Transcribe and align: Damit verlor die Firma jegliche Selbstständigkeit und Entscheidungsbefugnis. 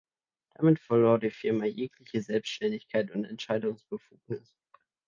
Damit 0.55 0.79
verlor 0.79 1.19
die 1.19 1.29
Firma 1.29 1.65
jegliche 1.65 2.23
Selbstständigkeit 2.23 3.11
und 3.11 3.23
Entscheidungsbefugnis. 3.23 4.55